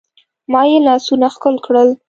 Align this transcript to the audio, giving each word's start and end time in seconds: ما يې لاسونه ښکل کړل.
ما 0.51 0.61
يې 0.69 0.77
لاسونه 0.87 1.27
ښکل 1.33 1.55
کړل. 1.65 1.89